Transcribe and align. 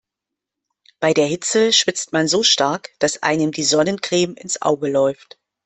Bei 0.99 1.13
der 1.13 1.27
Hitze 1.27 1.71
schwitzt 1.71 2.11
man 2.11 2.27
so 2.27 2.41
stark, 2.41 2.89
dass 2.97 3.21
einem 3.21 3.51
die 3.51 3.61
Sonnencreme 3.63 4.33
ins 4.33 4.59
Auge 4.59 4.89
läuft. 4.89 5.37